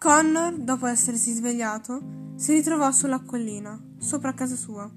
[0.00, 4.90] Connor, dopo essersi svegliato, si ritrovò sulla collina, sopra casa sua.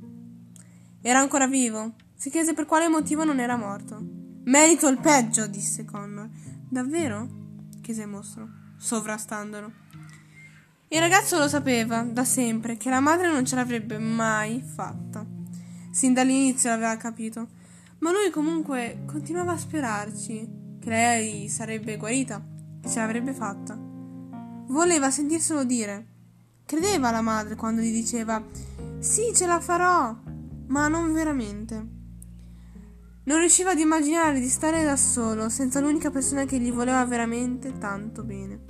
[1.02, 1.96] Era ancora vivo.
[2.16, 4.02] Si chiese per quale motivo non era morto.
[4.46, 6.30] Merito il peggio, disse Connor.
[6.70, 7.28] Davvero?
[7.82, 9.72] chiese il mostro, sovrastandolo.
[10.88, 15.26] Il ragazzo lo sapeva da sempre che la madre non ce l'avrebbe mai fatta.
[15.92, 17.50] Sin dall'inizio l'aveva capito,
[18.00, 22.42] ma lui comunque continuava a sperarci che lei sarebbe guarita,
[22.82, 23.92] che ce l'avrebbe fatta.
[24.68, 26.08] Voleva sentirselo dire.
[26.66, 28.44] Credeva alla madre quando gli diceva
[29.00, 30.16] Sì, ce la farò,
[30.68, 32.02] ma non veramente.
[33.26, 37.78] Non riusciva ad immaginare di stare da solo, senza l'unica persona che gli voleva veramente
[37.78, 38.62] tanto bene.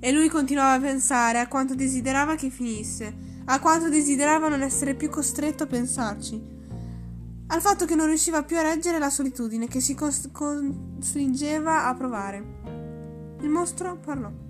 [0.00, 4.94] E lui continuava a pensare a quanto desiderava che finisse, a quanto desiderava non essere
[4.94, 6.42] più costretto a pensarci,
[7.48, 12.44] al fatto che non riusciva più a reggere la solitudine che si costringeva a provare.
[13.40, 14.48] Il mostro parlò.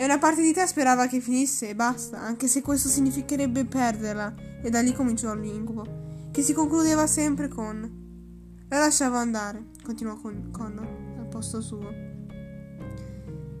[0.00, 4.32] E una parte di te sperava che finisse e basta, anche se questo significherebbe perderla,
[4.62, 10.50] e da lì cominciò l'incubo che si concludeva sempre con la lasciavo andare, continuò con
[10.52, 10.86] Connor
[11.18, 11.90] al posto suo.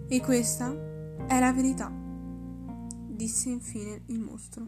[0.06, 0.72] E questa
[1.26, 1.90] è la verità,
[3.08, 4.64] disse infine il mostro.